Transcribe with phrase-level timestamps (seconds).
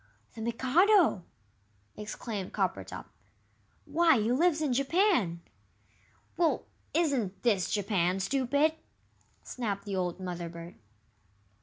[0.33, 1.25] "The Mikado!"
[1.95, 3.05] exclaimed Coppertop;
[3.85, 5.41] "why, he lives in Japan!"
[6.37, 8.73] "Well, isn't this Japan, stupid?"
[9.43, 10.73] snapped the old Mother bird.